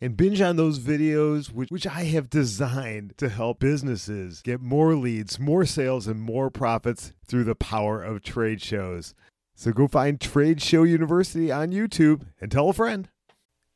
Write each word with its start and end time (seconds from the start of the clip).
and 0.00 0.16
binge 0.16 0.40
on 0.40 0.56
those 0.56 0.78
videos, 0.78 1.52
which, 1.52 1.70
which 1.70 1.86
I 1.86 2.04
have 2.04 2.30
designed 2.30 3.14
to 3.18 3.28
help 3.28 3.58
businesses 3.58 4.42
get 4.42 4.60
more 4.60 4.94
leads, 4.94 5.38
more 5.38 5.64
sales, 5.64 6.06
and 6.06 6.20
more 6.20 6.50
profits 6.50 7.12
through 7.26 7.44
the 7.44 7.54
power 7.54 8.02
of 8.02 8.22
trade 8.22 8.62
shows. 8.62 9.14
So 9.54 9.72
go 9.72 9.88
find 9.88 10.20
Trade 10.20 10.62
Show 10.62 10.84
University 10.84 11.50
on 11.50 11.72
YouTube 11.72 12.22
and 12.40 12.50
tell 12.50 12.68
a 12.68 12.72
friend. 12.72 13.08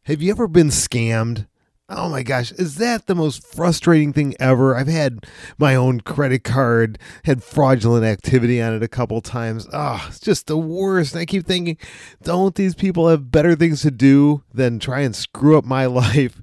Have 0.04 0.22
you 0.22 0.30
ever 0.30 0.46
been 0.46 0.68
scammed? 0.68 1.46
Oh 1.94 2.08
my 2.08 2.22
gosh, 2.22 2.52
is 2.52 2.76
that 2.76 3.06
the 3.06 3.14
most 3.14 3.46
frustrating 3.46 4.14
thing 4.14 4.34
ever? 4.40 4.74
I've 4.74 4.88
had 4.88 5.26
my 5.58 5.74
own 5.74 6.00
credit 6.00 6.42
card, 6.42 6.98
had 7.24 7.44
fraudulent 7.44 8.02
activity 8.02 8.62
on 8.62 8.72
it 8.72 8.82
a 8.82 8.88
couple 8.88 9.20
times. 9.20 9.68
Oh, 9.74 10.02
it's 10.08 10.18
just 10.18 10.46
the 10.46 10.56
worst. 10.56 11.12
And 11.12 11.20
I 11.20 11.26
keep 11.26 11.46
thinking, 11.46 11.76
don't 12.22 12.54
these 12.54 12.74
people 12.74 13.08
have 13.08 13.30
better 13.30 13.54
things 13.54 13.82
to 13.82 13.90
do 13.90 14.42
than 14.54 14.78
try 14.78 15.00
and 15.00 15.14
screw 15.14 15.58
up 15.58 15.66
my 15.66 15.84
life? 16.02 16.40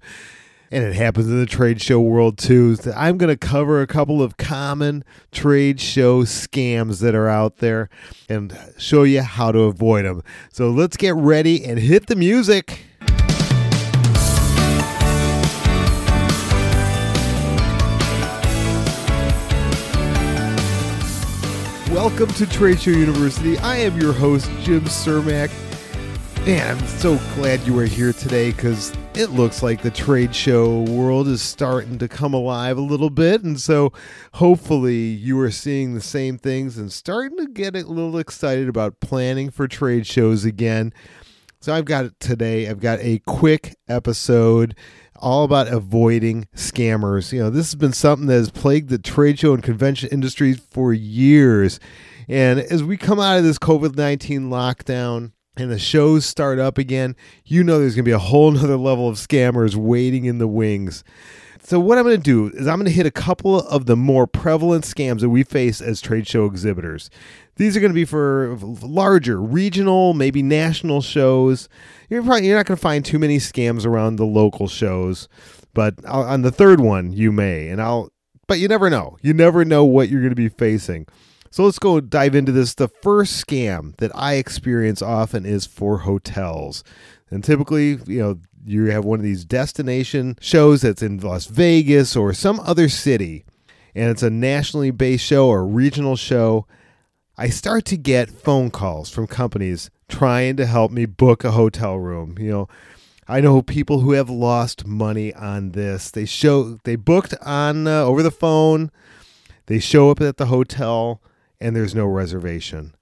And 0.69 0.83
it 0.83 0.93
happens 0.93 1.25
in 1.25 1.39
the 1.39 1.47
trade 1.47 1.81
show 1.81 1.99
world 1.99 2.37
too. 2.37 2.77
I'm 2.95 3.17
going 3.17 3.35
to 3.35 3.37
cover 3.37 3.81
a 3.81 3.87
couple 3.87 4.21
of 4.21 4.37
common 4.37 5.03
trade 5.31 5.81
show 5.81 6.25
scams 6.25 7.01
that 7.01 7.15
are 7.15 7.27
out 7.27 7.57
there 7.57 7.89
and 8.29 8.55
show 8.77 9.01
you 9.01 9.23
how 9.23 9.51
to 9.51 9.61
avoid 9.61 10.05
them. 10.05 10.21
So 10.53 10.69
let's 10.69 10.95
get 10.95 11.15
ready 11.15 11.65
and 11.65 11.79
hit 11.79 12.05
the 12.05 12.15
music. 12.15 12.85
Welcome 21.91 22.27
to 22.33 22.45
Trade 22.45 22.79
Show 22.79 22.91
University. 22.91 23.57
I 23.57 23.77
am 23.77 23.99
your 23.99 24.13
host, 24.13 24.47
Jim 24.61 24.81
Cermak. 24.81 25.49
Man, 26.45 26.77
I'm 26.77 26.87
so 26.87 27.17
glad 27.33 27.65
you 27.65 27.79
are 27.79 27.85
here 27.85 28.13
today 28.13 28.51
because 28.51 28.93
it 29.15 29.31
looks 29.31 29.63
like 29.63 29.81
the 29.81 29.89
trade 29.89 30.35
show 30.35 30.81
world 30.83 31.27
is 31.27 31.41
starting 31.41 31.97
to 31.97 32.07
come 32.07 32.35
alive 32.35 32.77
a 32.77 32.81
little 32.81 33.09
bit. 33.09 33.43
And 33.43 33.59
so 33.59 33.91
hopefully 34.35 34.97
you 34.97 35.39
are 35.39 35.49
seeing 35.49 35.95
the 35.95 36.01
same 36.01 36.37
things 36.37 36.77
and 36.77 36.91
starting 36.91 37.39
to 37.39 37.47
get 37.47 37.75
a 37.75 37.79
little 37.79 38.19
excited 38.19 38.69
about 38.69 38.99
planning 38.99 39.49
for 39.49 39.67
trade 39.67 40.05
shows 40.05 40.45
again. 40.45 40.93
So 41.59 41.73
I've 41.73 41.85
got 41.85 42.05
it 42.05 42.19
today, 42.19 42.69
I've 42.69 42.81
got 42.81 42.99
a 42.99 43.17
quick 43.25 43.75
episode 43.87 44.75
all 45.19 45.43
about 45.43 45.67
avoiding 45.67 46.47
scammers. 46.55 47.31
You 47.31 47.43
know, 47.43 47.49
this 47.49 47.67
has 47.67 47.75
been 47.75 47.93
something 47.93 48.27
that 48.27 48.33
has 48.33 48.51
plagued 48.51 48.89
the 48.89 48.97
trade 48.97 49.39
show 49.39 49.53
and 49.53 49.63
convention 49.63 50.09
industries 50.11 50.59
for 50.71 50.93
years. 50.93 51.79
And 52.27 52.59
as 52.59 52.83
we 52.83 52.97
come 52.97 53.19
out 53.19 53.37
of 53.37 53.43
this 53.43 53.59
COVID 53.59 53.95
19 53.95 54.49
lockdown, 54.49 55.31
and 55.55 55.71
the 55.71 55.79
shows 55.79 56.25
start 56.25 56.57
up 56.59 56.77
again, 56.77 57.15
you 57.45 57.63
know 57.63 57.79
there's 57.79 57.95
going 57.95 58.05
to 58.05 58.09
be 58.09 58.13
a 58.13 58.19
whole 58.19 58.51
nother 58.51 58.77
level 58.77 59.09
of 59.09 59.17
scammers 59.17 59.75
waiting 59.75 60.25
in 60.25 60.37
the 60.37 60.47
wings. 60.47 61.03
So, 61.69 61.79
what 61.79 61.99
I'm 61.99 62.03
going 62.03 62.17
to 62.17 62.23
do 62.23 62.47
is 62.47 62.65
I'm 62.65 62.77
going 62.77 62.87
to 62.87 62.91
hit 62.91 63.05
a 63.05 63.11
couple 63.11 63.59
of 63.59 63.85
the 63.85 63.95
more 63.95 64.25
prevalent 64.25 64.85
scams 64.85 65.19
that 65.19 65.29
we 65.29 65.43
face 65.43 65.81
as 65.81 66.01
trade 66.01 66.25
show 66.25 66.45
exhibitors. 66.45 67.11
These 67.57 67.77
are 67.77 67.79
going 67.79 67.91
to 67.91 67.95
be 67.95 68.05
for 68.05 68.57
larger, 68.81 69.39
regional, 69.39 70.15
maybe 70.15 70.41
national 70.41 71.03
shows. 71.03 71.69
You're 72.09 72.23
probably 72.23 72.47
you're 72.47 72.57
not 72.57 72.65
going 72.65 72.75
to 72.75 72.81
find 72.81 73.05
too 73.05 73.19
many 73.19 73.37
scams 73.37 73.85
around 73.85 74.15
the 74.15 74.25
local 74.25 74.67
shows, 74.67 75.29
but 75.75 76.03
on 76.05 76.41
the 76.41 76.51
third 76.51 76.79
one 76.79 77.11
you 77.11 77.31
may, 77.31 77.67
and 77.67 77.79
I'll. 77.79 78.09
But 78.47 78.57
you 78.57 78.67
never 78.67 78.89
know. 78.89 79.19
You 79.21 79.35
never 79.35 79.63
know 79.63 79.85
what 79.85 80.09
you're 80.09 80.21
going 80.21 80.31
to 80.31 80.35
be 80.35 80.49
facing. 80.49 81.05
So 81.51 81.65
let's 81.65 81.79
go 81.79 81.99
dive 81.99 82.35
into 82.35 82.51
this. 82.51 82.75
The 82.75 82.87
first 82.87 83.45
scam 83.45 83.95
that 83.97 84.11
I 84.15 84.35
experience 84.35 85.01
often 85.01 85.45
is 85.45 85.65
for 85.65 85.99
hotels. 85.99 86.83
And 87.31 87.43
typically, 87.43 87.99
you 88.05 88.19
know, 88.19 88.39
you 88.65 88.85
have 88.85 89.05
one 89.05 89.19
of 89.19 89.23
these 89.23 89.45
destination 89.45 90.37
shows 90.41 90.81
that's 90.81 91.01
in 91.01 91.19
Las 91.19 91.47
Vegas 91.47 92.15
or 92.15 92.33
some 92.33 92.59
other 92.61 92.89
city, 92.89 93.45
and 93.95 94.11
it's 94.11 94.23
a 94.23 94.29
nationally 94.29 94.91
based 94.91 95.25
show 95.25 95.47
or 95.47 95.65
regional 95.65 96.15
show. 96.15 96.67
I 97.37 97.49
start 97.49 97.85
to 97.85 97.97
get 97.97 98.29
phone 98.29 98.69
calls 98.69 99.09
from 99.09 99.27
companies 99.27 99.89
trying 100.07 100.57
to 100.57 100.65
help 100.65 100.91
me 100.91 101.05
book 101.05 101.43
a 101.43 101.51
hotel 101.51 101.97
room. 101.97 102.35
You 102.37 102.51
know, 102.51 102.69
I 103.27 103.41
know 103.41 103.61
people 103.61 104.01
who 104.01 104.11
have 104.11 104.29
lost 104.29 104.85
money 104.85 105.33
on 105.33 105.71
this. 105.71 106.11
They 106.11 106.25
show 106.25 106.79
they 106.83 106.95
booked 106.95 107.33
on 107.41 107.87
uh, 107.87 108.03
over 108.03 108.21
the 108.21 108.31
phone. 108.31 108.91
They 109.67 109.79
show 109.79 110.11
up 110.11 110.19
at 110.19 110.37
the 110.37 110.47
hotel 110.47 111.21
and 111.59 111.75
there's 111.75 111.95
no 111.95 112.05
reservation. 112.05 112.95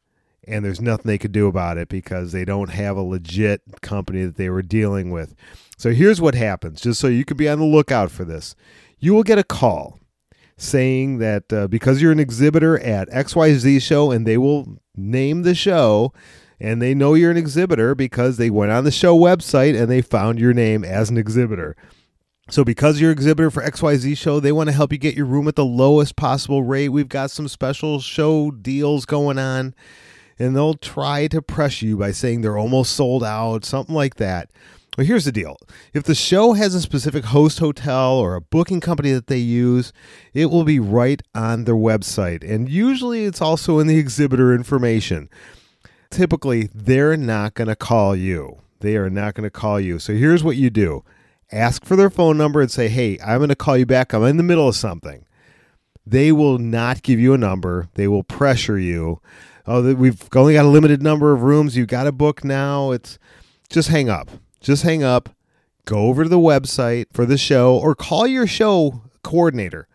And 0.47 0.63
there's 0.63 0.79
nothing 0.79 1.07
they 1.07 1.17
could 1.17 1.33
do 1.33 1.47
about 1.47 1.77
it 1.77 1.89
because 1.89 2.31
they 2.31 2.45
don't 2.45 2.69
have 2.69 2.95
a 2.95 3.01
legit 3.01 3.61
company 3.81 4.23
that 4.23 4.37
they 4.37 4.49
were 4.49 4.61
dealing 4.61 5.11
with. 5.11 5.35
So 5.77 5.91
here's 5.91 6.21
what 6.21 6.35
happens, 6.35 6.79
just 6.79 7.01
so 7.01 7.07
you 7.07 7.25
could 7.25 7.37
be 7.37 7.49
on 7.49 7.59
the 7.59 7.65
lookout 7.65 8.11
for 8.11 8.23
this. 8.23 8.55
You 8.97 9.13
will 9.13 9.23
get 9.23 9.37
a 9.37 9.43
call 9.43 9.99
saying 10.57 11.19
that 11.19 11.51
uh, 11.51 11.67
because 11.67 12.01
you're 12.01 12.11
an 12.11 12.19
exhibitor 12.19 12.79
at 12.79 13.09
XYZ 13.09 13.81
show 13.81 14.09
and 14.11 14.25
they 14.25 14.37
will 14.37 14.79
name 14.95 15.43
the 15.43 15.53
show 15.53 16.13
and 16.59 16.81
they 16.81 16.95
know 16.95 17.13
you're 17.13 17.31
an 17.31 17.37
exhibitor 17.37 17.93
because 17.93 18.37
they 18.37 18.49
went 18.49 18.71
on 18.71 18.83
the 18.83 18.91
show 18.91 19.17
website 19.17 19.79
and 19.79 19.89
they 19.91 20.01
found 20.01 20.39
your 20.39 20.53
name 20.53 20.83
as 20.83 21.09
an 21.09 21.17
exhibitor. 21.17 21.75
So, 22.49 22.63
because 22.63 23.01
you're 23.01 23.11
exhibitor 23.11 23.51
for 23.51 23.61
XYZ 23.61 24.17
show, 24.17 24.39
they 24.39 24.53
want 24.53 24.69
to 24.69 24.75
help 24.75 24.93
you 24.93 24.97
get 24.97 25.15
your 25.15 25.25
room 25.25 25.49
at 25.49 25.55
the 25.55 25.65
lowest 25.65 26.15
possible 26.15 26.63
rate. 26.63 26.89
We've 26.89 27.09
got 27.09 27.29
some 27.29 27.49
special 27.49 27.99
show 27.99 28.51
deals 28.51 29.05
going 29.05 29.37
on, 29.37 29.75
and 30.39 30.55
they'll 30.55 30.75
try 30.75 31.27
to 31.27 31.41
press 31.41 31.81
you 31.81 31.97
by 31.97 32.11
saying 32.11 32.41
they're 32.41 32.57
almost 32.57 32.93
sold 32.93 33.21
out, 33.21 33.65
something 33.65 33.93
like 33.93 34.15
that. 34.15 34.49
Well, 34.97 35.05
here's 35.05 35.25
the 35.25 35.31
deal 35.31 35.57
if 35.93 36.03
the 36.03 36.15
show 36.15 36.53
has 36.53 36.73
a 36.73 36.81
specific 36.81 37.25
host 37.25 37.59
hotel 37.59 38.13
or 38.13 38.33
a 38.33 38.41
booking 38.41 38.79
company 38.79 39.11
that 39.11 39.27
they 39.27 39.37
use, 39.37 39.91
it 40.33 40.45
will 40.45 40.63
be 40.63 40.79
right 40.79 41.21
on 41.35 41.65
their 41.65 41.75
website. 41.75 42.49
And 42.49 42.69
usually 42.69 43.25
it's 43.25 43.41
also 43.41 43.77
in 43.77 43.87
the 43.87 43.99
exhibitor 43.99 44.55
information. 44.55 45.29
Typically, 46.09 46.69
they're 46.73 47.17
not 47.17 47.53
going 47.53 47.67
to 47.67 47.75
call 47.75 48.15
you. 48.15 48.57
They 48.79 48.95
are 48.95 49.09
not 49.09 49.33
going 49.33 49.43
to 49.43 49.51
call 49.51 49.79
you. 49.79 49.99
So 49.99 50.13
here's 50.13 50.43
what 50.43 50.55
you 50.55 50.69
do 50.69 51.03
ask 51.51 51.85
for 51.85 51.95
their 51.95 52.09
phone 52.09 52.37
number 52.37 52.61
and 52.61 52.71
say, 52.71 52.87
hey, 52.87 53.19
I'm 53.25 53.39
going 53.39 53.49
to 53.49 53.55
call 53.55 53.77
you 53.77 53.85
back. 53.85 54.13
I'm 54.13 54.23
in 54.23 54.37
the 54.37 54.43
middle 54.43 54.67
of 54.67 54.75
something. 54.75 55.25
They 56.05 56.31
will 56.31 56.57
not 56.57 57.03
give 57.03 57.19
you 57.19 57.33
a 57.33 57.37
number, 57.37 57.89
they 57.95 58.07
will 58.07 58.23
pressure 58.23 58.79
you. 58.79 59.21
Oh, 59.65 59.93
we've 59.93 60.29
only 60.33 60.53
got 60.53 60.63
a 60.63 60.69
limited 60.69 61.03
number 61.03 61.33
of 61.33 61.43
rooms. 61.43 61.75
You've 61.75 61.89
got 61.89 62.05
to 62.05 62.13
book 62.13 62.45
now. 62.45 62.91
It's 62.91 63.19
just 63.69 63.89
hang 63.89 64.09
up. 64.09 64.29
Just 64.61 64.83
hang 64.83 65.03
up. 65.03 65.29
Go 65.83 65.97
over 66.07 66.23
to 66.23 66.29
the 66.29 66.37
website 66.37 67.07
for 67.11 67.25
the 67.25 67.37
show 67.37 67.77
or 67.77 67.93
call 67.93 68.25
your 68.27 68.47
show 68.47 69.01
coordinator, 69.23 69.89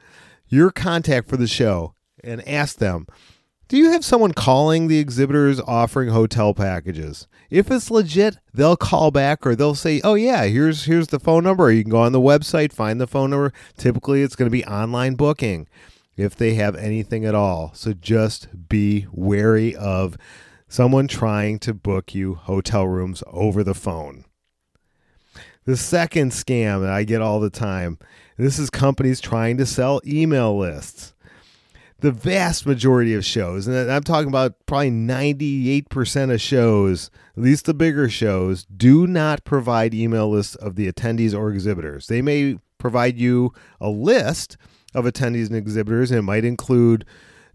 your 0.49 0.71
contact 0.71 1.29
for 1.29 1.39
the 1.39 1.47
show, 1.47 1.95
and 2.23 2.47
ask 2.47 2.79
them 2.79 3.07
do 3.73 3.79
you 3.79 3.91
have 3.91 4.05
someone 4.05 4.35
calling 4.35 4.89
the 4.89 4.99
exhibitors 4.99 5.59
offering 5.59 6.11
hotel 6.11 6.53
packages? 6.53 7.27
If 7.49 7.71
it's 7.71 7.91
legit, 7.91 8.37
they'll 8.53 8.77
call 8.77 9.11
back 9.11 9.47
or 9.47 9.57
they'll 9.57 9.75
say, 9.75 10.03
"Oh 10.05 10.13
yeah, 10.13 10.45
here's 10.45 10.85
here's 10.85 11.07
the 11.07 11.19
phone 11.19 11.45
number." 11.45 11.73
You 11.73 11.83
can 11.83 11.91
go 11.91 12.03
on 12.03 12.13
the 12.13 12.21
website, 12.21 12.71
find 12.71 13.01
the 13.01 13.07
phone 13.07 13.31
number. 13.31 13.51
Typically, 13.79 14.21
it's 14.21 14.37
going 14.37 14.45
to 14.45 14.53
be 14.53 14.63
online 14.67 15.15
booking 15.15 15.69
if 16.19 16.37
they 16.37 16.53
have 16.53 16.77
anything 16.77 17.25
at 17.25 17.35
all. 17.35 17.71
So 17.73 17.95
just 17.95 18.69
be 18.69 19.07
wary 19.11 19.75
of 19.75 20.19
someone 20.69 21.09
trying 21.09 21.59
to 21.61 21.73
book 21.73 22.15
you 22.15 22.35
hotel 22.35 22.87
rooms 22.87 23.23
over 23.27 23.65
the 23.65 23.73
phone. 23.73 24.27
The 25.65 25.79
second 25.79 26.33
scam 26.33 26.83
that 26.83 26.93
I 26.93 27.05
get 27.05 27.23
all 27.23 27.41
the 27.41 27.49
time, 27.49 27.99
this 28.37 28.59
is 28.59 28.69
companies 28.69 29.19
trying 29.19 29.57
to 29.57 29.65
sell 29.65 30.03
email 30.07 30.59
lists 30.59 31.12
the 32.03 32.11
vast 32.11 32.67
majority 32.67 33.15
of 33.15 33.25
shows, 33.25 33.69
and 33.69 33.91
I'm 33.91 34.03
talking 34.03 34.29
about 34.29 34.55
probably 34.67 34.91
98% 34.91 36.35
of 36.35 36.41
shows, 36.41 37.11
at 37.37 37.43
least 37.43 37.65
the 37.65 37.75
bigger 37.75 38.09
shows, 38.09 38.65
do 38.65 39.07
not 39.07 39.45
provide 39.45 39.95
email 39.95 40.29
lists 40.29 40.57
of 40.57 40.75
the 40.75 40.91
attendees 40.91 41.33
or 41.33 41.51
exhibitors. 41.51 42.09
They 42.09 42.21
may 42.21 42.59
provide 42.79 43.19
you 43.19 43.53
a 43.81 43.89
list 43.89 44.57
of 44.95 45.05
attendees 45.05 45.47
and 45.47 45.57
exhibitors, 45.57 46.11
and 46.11 46.19
it 46.19 46.23
might 46.23 46.45
include 46.45 47.05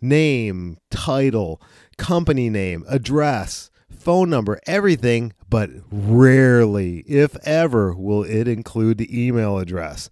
name, 0.01 0.77
title, 0.89 1.61
company 1.97 2.49
name, 2.49 2.85
address, 2.87 3.69
phone 3.99 4.29
number, 4.29 4.61
everything, 4.65 5.33
but 5.49 5.69
rarely, 5.91 6.99
if 6.99 7.35
ever, 7.43 7.93
will 7.93 8.23
it 8.23 8.47
include 8.47 8.97
the 8.97 9.27
email 9.27 9.57
address. 9.57 10.09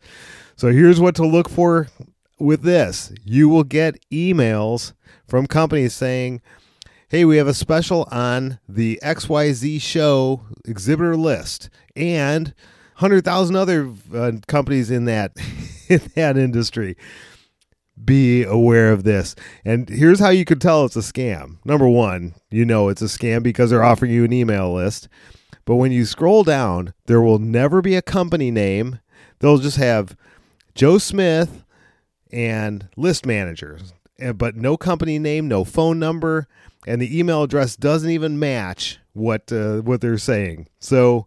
So 0.58 0.74
here's 0.74 1.00
what 1.00 1.16
to 1.16 1.26
look 1.26 1.48
for 1.48 1.88
with 2.38 2.64
this 2.64 3.14
you 3.24 3.48
will 3.48 3.64
get 3.64 4.00
emails 4.12 4.94
from 5.28 5.48
companies 5.48 5.94
saying, 5.94 6.42
Hey, 7.10 7.24
we 7.24 7.38
have 7.38 7.48
a 7.48 7.54
special 7.54 8.08
on 8.12 8.60
the 8.68 9.00
XYZ 9.04 9.82
show 9.82 10.42
exhibitor 10.66 11.16
list 11.16 11.70
and 11.96 12.54
100,000 12.98 13.56
other 13.56 13.92
uh, 14.14 14.32
companies 14.48 14.90
in 14.90 15.06
that 15.06 15.32
in 15.90 16.02
that 16.16 16.38
industry 16.38 16.96
be 18.04 18.44
aware 18.44 18.92
of 18.92 19.04
this. 19.04 19.36
And 19.64 19.88
here's 19.88 20.20
how 20.20 20.30
you 20.30 20.46
can 20.46 20.60
tell 20.60 20.86
it's 20.86 20.96
a 20.96 21.00
scam. 21.00 21.58
Number 21.64 21.88
one, 21.88 22.36
you 22.50 22.66
know 22.66 22.90
it's 22.90 23.02
a 23.02 23.06
scam 23.06 23.44
because 23.44 23.70
they're 23.70 23.84
offering 23.84 24.12
you 24.12 24.24
an 24.24 24.34
email 24.34 24.74
list. 24.74 25.08
But 25.66 25.76
when 25.76 25.92
you 25.92 26.06
scroll 26.06 26.44
down, 26.44 26.94
there 27.06 27.22
will 27.22 27.40
never 27.40 27.82
be 27.82 27.96
a 27.96 28.02
company 28.02 28.52
name. 28.52 29.00
They'll 29.40 29.58
just 29.58 29.78
have 29.78 30.16
Joe 30.76 30.98
Smith 30.98 31.65
and 32.36 32.90
list 32.98 33.26
managers, 33.26 33.94
but 34.36 34.56
no 34.56 34.76
company 34.76 35.18
name, 35.18 35.48
no 35.48 35.64
phone 35.64 35.98
number, 35.98 36.48
and 36.86 37.02
the 37.02 37.18
email 37.18 37.44
address 37.44 37.76
doesn't 37.76 38.10
even 38.10 38.38
match 38.38 39.00
what 39.14 39.52
uh, 39.52 39.78
what 39.78 40.02
they're 40.02 40.18
saying. 40.18 40.68
So 40.80 41.26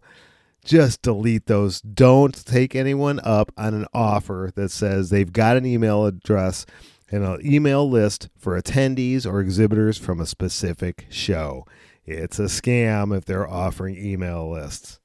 just 0.63 1.01
delete 1.01 1.47
those. 1.47 1.81
Don't 1.81 2.45
take 2.45 2.75
anyone 2.75 3.19
up 3.23 3.51
on 3.57 3.73
an 3.73 3.87
offer 3.93 4.51
that 4.55 4.69
says 4.69 5.09
they've 5.09 5.33
got 5.33 5.57
an 5.57 5.65
email 5.65 6.05
address 6.05 6.65
and 7.09 7.23
an 7.23 7.39
email 7.43 7.89
list 7.89 8.29
for 8.37 8.61
attendees 8.61 9.25
or 9.25 9.41
exhibitors 9.41 9.97
from 9.97 10.19
a 10.19 10.27
specific 10.27 11.07
show. 11.09 11.65
It's 12.05 12.37
a 12.39 12.43
scam 12.43 13.17
if 13.17 13.25
they're 13.25 13.49
offering 13.49 13.97
email 13.97 14.49
lists. 14.51 14.99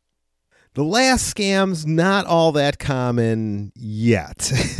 The 0.75 0.83
last 0.83 1.29
scam's 1.29 1.87
not 1.87 2.27
all 2.27 2.51
that 2.53 2.81
common 2.81 3.71
yet. 3.77 4.51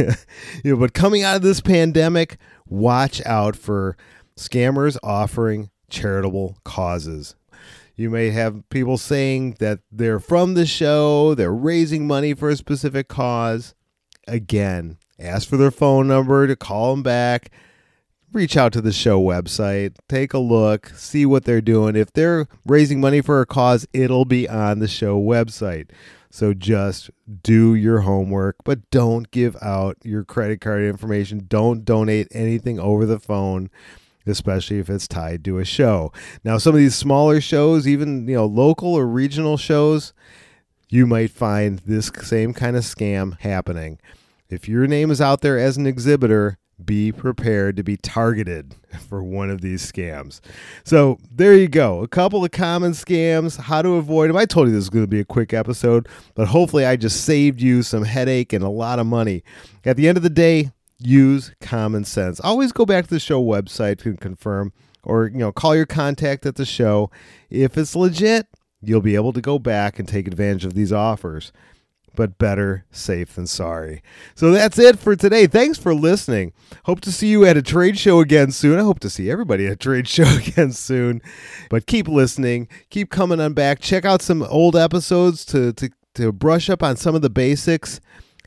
you 0.65 0.73
know, 0.73 0.77
but 0.77 0.93
coming 0.93 1.23
out 1.23 1.37
of 1.37 1.43
this 1.43 1.61
pandemic, 1.61 2.37
watch 2.67 3.25
out 3.25 3.55
for 3.55 3.97
scammers 4.37 4.97
offering 5.05 5.71
charitable 5.89 6.59
causes. 6.65 7.37
You 7.95 8.11
may 8.11 8.31
have 8.31 8.69
people 8.71 8.99
saying 8.99 9.59
that 9.61 9.79
they're 9.93 10.19
from 10.19 10.55
the 10.55 10.67
show, 10.67 11.33
they're 11.37 11.55
raising 11.55 12.09
money 12.09 12.35
for 12.35 12.49
a 12.49 12.57
specific 12.57 13.07
cause. 13.07 13.77
Again, 14.27 14.99
ask 15.21 15.49
for 15.49 15.57
their 15.57 15.71
phone 15.71 16.09
number 16.09 16.49
to 16.49 16.57
call 16.57 16.91
them 16.91 17.05
back. 17.05 17.53
Reach 18.35 18.57
out 18.57 18.73
to 18.73 18.81
the 18.81 18.91
show 18.91 19.23
website, 19.23 19.95
take 20.09 20.35
a 20.35 20.41
look, 20.41 20.89
see 20.89 21.25
what 21.25 21.45
they're 21.45 21.61
doing. 21.61 21.95
If 21.95 22.13
they're 22.13 22.49
raising 22.67 23.01
money 23.01 23.21
for 23.21 23.41
a 23.41 23.47
cause, 23.47 23.87
it'll 23.93 24.25
be 24.25 24.49
on 24.49 24.81
the 24.81 24.89
show 24.89 25.23
website. 25.23 25.91
So 26.31 26.53
just 26.53 27.13
do 27.45 27.77
your 27.77 28.01
homework, 28.01 28.57
but 28.65 28.91
don't 28.91 29.31
give 29.31 29.57
out 29.63 29.99
your 30.03 30.25
credit 30.25 30.61
card 30.61 30.83
information. 30.83 31.47
Don't 31.47 31.85
donate 31.85 32.27
anything 32.33 32.81
over 32.81 33.07
the 33.07 33.21
phone 33.21 33.71
especially 34.27 34.79
if 34.79 34.89
it's 34.89 35.07
tied 35.07 35.45
to 35.45 35.59
a 35.59 35.65
show. 35.67 36.11
Now, 36.43 36.57
some 36.57 36.75
of 36.75 36.79
these 36.79 36.95
smaller 36.95 37.43
shows, 37.43 37.87
even 37.87 38.27
you 38.27 38.35
know 38.35 38.47
local 38.47 38.95
or 38.95 39.07
regional 39.07 39.59
shows, 39.59 40.15
you 40.89 41.07
might 41.07 41.31
find 41.31 41.81
this 41.81 42.11
same 42.23 42.55
kind 42.55 42.75
of 42.75 42.85
scam 42.85 43.39
happening. 43.41 44.01
If 44.49 44.67
your 44.67 44.87
name 44.87 45.11
is 45.11 45.21
out 45.21 45.43
there 45.43 45.59
as 45.59 45.77
an 45.77 45.87
exhibitor, 45.87 46.59
be 46.83 47.13
prepared 47.13 47.77
to 47.77 47.83
be 47.83 47.97
targeted 47.97 48.75
for 49.09 49.23
one 49.23 49.51
of 49.51 49.61
these 49.61 49.91
scams. 49.91 50.41
So 50.85 51.19
there 51.31 51.55
you 51.55 51.69
go. 51.69 52.03
A 52.03 52.09
couple 52.09 52.45
of 52.45 52.51
common 52.51 52.93
scams, 52.93 53.59
how 53.59 53.83
to 53.83 53.95
avoid 53.95 54.31
them. 54.31 54.37
I 54.37 54.45
told 54.45 54.69
you 54.69 54.73
this 54.73 54.83
was 54.83 54.91
going 54.91 55.05
to 55.05 55.09
be 55.09 55.21
a 55.21 55.25
quick 55.25 55.53
episode, 55.53 56.09
but 56.35 56.49
hopefully 56.49 56.85
I 56.85 56.97
just 56.97 57.25
saved 57.25 57.61
you 57.61 57.83
some 57.83 58.05
headache 58.05 58.53
and 58.53 58.65
a 58.65 58.69
lot 58.69 58.99
of 58.99 59.07
money. 59.07 59.43
At 59.85 59.97
the 59.97 60.09
end 60.09 60.17
of 60.17 60.23
the 60.23 60.31
day, 60.31 60.73
use 60.99 61.53
common 61.61 62.05
sense. 62.05 62.41
Always 62.41 62.73
go 62.73 62.87
back 62.87 63.05
to 63.05 63.11
the 63.11 63.21
show 63.21 63.43
website 63.43 63.99
to 64.01 64.17
confirm 64.17 64.73
or 65.05 65.27
you 65.27 65.39
know 65.39 65.53
call 65.53 65.77
your 65.77 65.87
contact 65.87 66.47
at 66.47 66.57
the 66.57 66.65
show. 66.65 67.11
If 67.51 67.77
it's 67.77 67.95
legit, 67.95 68.47
you'll 68.81 69.01
be 69.01 69.15
able 69.15 69.33
to 69.33 69.41
go 69.41 69.59
back 69.59 69.99
and 69.99 70.09
take 70.09 70.27
advantage 70.27 70.65
of 70.65 70.75
these 70.75 70.93
offers. 70.93 71.53
But 72.17 72.39
better 72.39 72.85
safe 72.91 73.35
than 73.35 73.47
sorry. 73.47 74.03
So 74.35 74.53
that's 74.53 74.79
it 74.79 74.99
for 74.99 75.17
today. 75.17 75.47
Thanks 75.47 75.79
for 75.79 75.95
listening. 75.95 76.53
Hope 76.85 77.01
to 77.03 77.13
see 77.13 77.29
you 77.29 77.45
at 77.45 77.57
a 77.57 77.63
trade 77.63 77.99
show 77.99 78.21
again 78.21 78.53
soon. 78.53 78.79
I 78.79 78.83
hope 78.83 79.01
to 79.01 79.11
see 79.11 79.31
everybody 79.31 79.67
at 79.67 79.73
a 79.73 79.77
trade 79.77 80.07
show 80.09 80.25
again 80.37 80.73
soon. 80.73 81.23
But 81.71 81.87
keep 81.87 82.07
listening. 82.07 82.69
Keep 82.91 83.11
coming 83.11 83.41
on 83.41 83.53
back. 83.53 83.81
Check 83.81 84.05
out 84.05 84.23
some 84.23 84.43
old 84.43 84.77
episodes 84.77 85.45
to, 85.47 85.73
to, 85.73 85.91
to 86.15 86.33
brush 86.33 86.71
up 86.71 86.83
on 86.83 86.97
some 86.97 87.15
of 87.15 87.23
the 87.23 87.31
basics 87.31 88.01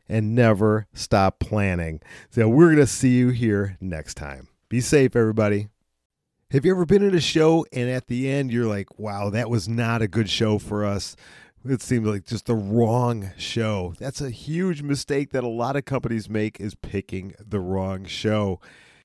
and 0.08 0.34
never 0.34 0.88
stop 0.94 1.40
planning. 1.40 2.00
So 2.30 2.48
we're 2.48 2.68
going 2.68 2.78
to 2.78 2.88
see 2.88 3.18
you 3.18 3.30
here 3.30 3.78
next 3.82 4.16
time. 4.16 4.48
Be 4.70 4.82
safe, 4.82 5.16
everybody. 5.16 5.68
Have 6.52 6.64
you 6.64 6.72
ever 6.72 6.86
been 6.86 7.06
at 7.06 7.14
a 7.14 7.20
show 7.20 7.66
and 7.74 7.90
at 7.90 8.08
the 8.08 8.30
end 8.30 8.54
you're 8.54 8.68
like, 8.68 8.98
wow, 8.98 9.30
that 9.32 9.50
was 9.50 9.68
not 9.68 10.02
a 10.02 10.08
good 10.08 10.30
show 10.30 10.60
for 10.60 10.86
us? 10.86 11.18
It 11.70 11.82
seemed 11.82 12.08
like 12.08 12.26
just 12.26 12.46
the 12.46 12.56
wrong 12.56 13.32
show. 13.38 13.94
That's 14.00 14.22
a 14.22 14.30
huge 14.30 14.82
mistake 14.82 15.32
that 15.32 15.44
a 15.44 15.50
lot 15.50 15.76
of 15.76 15.86
companies 15.86 16.30
make 16.30 16.60
is 16.60 16.76
picking 16.76 17.34
the 17.40 17.60
wrong 17.60 18.06
show. 18.06 18.60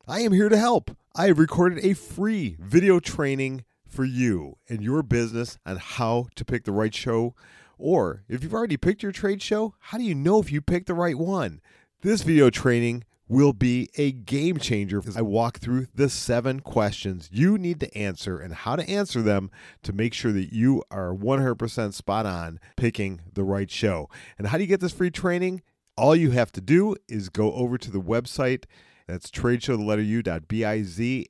I 0.06 0.20
am 0.20 0.32
here 0.32 0.49
to 0.49 0.56
help. 0.56 0.97
I 1.14 1.26
have 1.26 1.38
recorded 1.38 1.85
a 1.85 1.94
free 1.94 2.56
video 2.61 3.00
training 3.00 3.64
for 3.87 4.05
you 4.05 4.56
and 4.69 4.82
your 4.82 5.03
business 5.03 5.59
on 5.67 5.76
how 5.76 6.29
to 6.37 6.44
pick 6.44 6.64
the 6.64 6.73
right 6.73 6.94
show 6.94 7.35
or 7.82 8.23
if 8.29 8.44
you've 8.44 8.55
already 8.55 8.76
picked 8.76 9.03
your 9.03 9.11
trade 9.11 9.43
show, 9.43 9.75
how 9.81 9.99
do 9.99 10.05
you 10.05 10.15
know 10.15 10.38
if 10.38 10.53
you 10.53 10.61
picked 10.61 10.87
the 10.87 10.94
right 10.94 11.19
one? 11.19 11.61
This 12.03 12.23
video 12.23 12.49
training 12.49 13.03
will 13.32 13.55
be 13.55 13.88
a 13.96 14.12
game 14.12 14.58
changer 14.58 15.02
as 15.08 15.17
I 15.17 15.23
walk 15.23 15.58
through 15.58 15.87
the 15.94 16.11
seven 16.11 16.61
questions 16.61 17.31
you 17.32 17.56
need 17.56 17.81
to 17.81 17.96
answer 17.96 18.38
and 18.38 18.52
how 18.52 18.76
to 18.76 18.87
answer 18.87 19.23
them 19.23 19.50
to 19.84 19.94
make 19.94 20.12
sure 20.12 20.32
that 20.32 20.52
you 20.52 20.82
are 20.90 21.14
100% 21.14 21.94
spot 21.94 22.26
on 22.26 22.61
picking 22.76 23.23
the 23.32 23.43
right 23.43 23.70
show. 23.70 24.11
And 24.37 24.49
how 24.49 24.58
do 24.58 24.64
you 24.64 24.69
get 24.69 24.81
this 24.81 24.93
free 24.93 25.11
training? 25.11 25.62
All 25.96 26.14
you 26.14 26.32
have 26.32 26.52
to 26.52 26.61
do 26.61 26.94
is 27.08 27.31
go 27.31 27.55
over 27.55 27.79
to 27.79 27.90
the 27.90 28.02
website 28.02 28.64
that's 29.06 29.31
tradeshow, 29.31 29.79
the 29.79 29.82
letter 29.82 30.02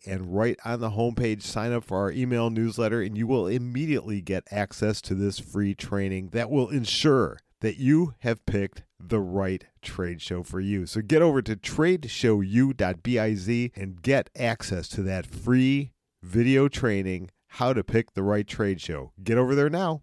and 0.05 0.37
right 0.37 0.59
on 0.65 0.81
the 0.81 0.91
homepage, 0.91 1.43
sign 1.43 1.73
up 1.73 1.85
for 1.85 1.99
our 1.99 2.11
email 2.11 2.51
newsletter, 2.51 3.01
and 3.01 3.17
you 3.17 3.29
will 3.29 3.47
immediately 3.47 4.21
get 4.21 4.43
access 4.51 5.01
to 5.03 5.15
this 5.15 5.39
free 5.39 5.77
training 5.77 6.31
that 6.31 6.51
will 6.51 6.69
ensure 6.69 7.39
that 7.63 7.79
you 7.79 8.13
have 8.19 8.45
picked 8.45 8.83
the 9.01 9.21
right 9.21 9.65
trade 9.81 10.21
show 10.21 10.43
for 10.43 10.61
you. 10.61 10.85
So 10.85 11.01
get 11.01 11.23
over 11.23 11.41
to 11.43 11.57
tradeshowu.biz 11.57 13.71
and 13.77 14.03
get 14.03 14.31
access 14.37 14.89
to 14.89 15.03
that 15.05 15.27
free 15.27 15.93
video 16.23 16.69
training, 16.69 17.31
how 17.47 17.73
to 17.73 17.85
pick 17.85 18.15
the 18.15 18.25
right 18.25 18.47
trade 18.47 18.81
show. 18.81 19.13
Get 19.23 19.39
over 19.39 19.55
there 19.55 19.71
now. 19.71 20.03